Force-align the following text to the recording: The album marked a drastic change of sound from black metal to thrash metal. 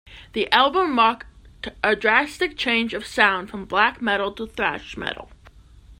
The 0.33 0.51
album 0.51 0.95
marked 0.95 1.69
a 1.83 1.95
drastic 1.95 2.57
change 2.57 2.95
of 2.95 3.05
sound 3.05 3.51
from 3.51 3.65
black 3.65 4.01
metal 4.01 4.31
to 4.31 4.47
thrash 4.47 4.97
metal. 4.97 5.29